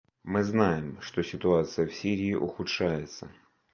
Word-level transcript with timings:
Мы 0.23 0.41
все 0.41 0.51
знаем, 0.51 0.99
что 0.99 1.21
ситуация 1.21 1.85
в 1.85 1.93
Сирии 1.93 2.33
ухудшается. 2.33 3.29